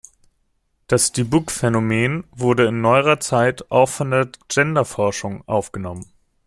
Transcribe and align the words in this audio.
Das 0.87 1.11
Dibbuk-Phänomen 1.11 2.23
wurde 2.31 2.65
in 2.65 2.81
neuerer 2.81 3.19
Zeit 3.19 3.69
auch 3.69 3.87
von 3.87 4.09
der 4.09 4.29
Genderforschung 4.47 5.47
aufgenommen. 5.47 6.07